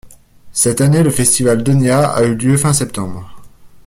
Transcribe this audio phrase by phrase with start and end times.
[0.51, 3.29] Cette année le festival Donia a eu lieu fin septembre.